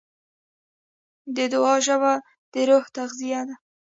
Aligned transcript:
د 1.35 1.37
دعا 1.53 1.75
ژبه 1.85 2.13
د 2.53 2.55
روح 2.69 2.85
تغذیه 2.97 3.41
ده. 3.47 3.55